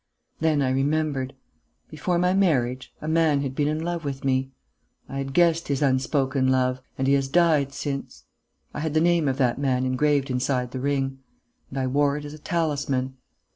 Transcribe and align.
Then 0.39 0.63
I 0.63 0.71
remembered: 0.71 1.35
before 1.91 2.17
my 2.17 2.33
marriage, 2.33 2.91
a 3.01 3.07
man 3.07 3.41
had 3.43 3.53
been 3.53 3.67
in 3.67 3.79
love 3.83 4.03
with 4.03 4.25
me. 4.25 4.51
I 5.07 5.19
had 5.19 5.31
guessed 5.31 5.67
his 5.67 5.83
unspoken 5.83 6.47
love; 6.47 6.81
and 6.97 7.05
he 7.07 7.13
has 7.13 7.27
died 7.27 7.71
since. 7.71 8.23
I 8.73 8.79
had 8.79 8.95
the 8.95 8.99
name 8.99 9.27
of 9.27 9.37
that 9.37 9.59
man 9.59 9.85
engraved 9.85 10.31
inside 10.31 10.71
the 10.71 10.79
ring; 10.79 11.19
and 11.69 11.77
I 11.77 11.85
wore 11.85 12.17
it 12.17 12.25
as 12.25 12.33
a 12.33 12.39
talisman. 12.39 13.15